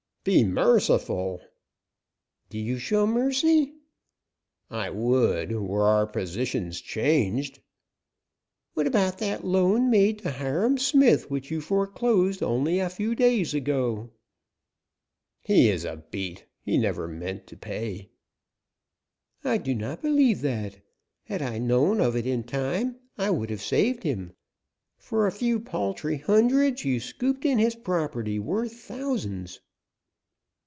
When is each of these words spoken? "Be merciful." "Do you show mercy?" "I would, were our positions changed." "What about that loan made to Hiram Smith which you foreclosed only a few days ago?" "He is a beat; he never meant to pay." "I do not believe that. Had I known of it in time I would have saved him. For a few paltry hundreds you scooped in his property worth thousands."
"Be 0.23 0.43
merciful." 0.43 1.41
"Do 2.51 2.59
you 2.59 2.77
show 2.77 3.07
mercy?" 3.07 3.73
"I 4.69 4.91
would, 4.91 5.51
were 5.51 5.87
our 5.87 6.05
positions 6.05 6.79
changed." 6.79 7.59
"What 8.75 8.85
about 8.85 9.17
that 9.17 9.43
loan 9.43 9.89
made 9.89 10.19
to 10.19 10.29
Hiram 10.29 10.77
Smith 10.77 11.31
which 11.31 11.49
you 11.49 11.59
foreclosed 11.59 12.43
only 12.43 12.77
a 12.77 12.87
few 12.91 13.15
days 13.15 13.55
ago?" 13.55 14.11
"He 15.41 15.69
is 15.69 15.85
a 15.85 16.05
beat; 16.11 16.45
he 16.61 16.77
never 16.77 17.07
meant 17.07 17.47
to 17.47 17.57
pay." 17.57 18.11
"I 19.43 19.57
do 19.57 19.73
not 19.73 20.03
believe 20.03 20.41
that. 20.41 20.81
Had 21.23 21.41
I 21.41 21.57
known 21.57 21.99
of 21.99 22.15
it 22.15 22.27
in 22.27 22.43
time 22.43 22.97
I 23.17 23.31
would 23.31 23.49
have 23.49 23.63
saved 23.63 24.03
him. 24.03 24.33
For 24.99 25.25
a 25.25 25.31
few 25.31 25.59
paltry 25.59 26.17
hundreds 26.17 26.85
you 26.85 26.99
scooped 26.99 27.43
in 27.43 27.57
his 27.57 27.73
property 27.73 28.37
worth 28.37 28.73
thousands." 28.73 29.61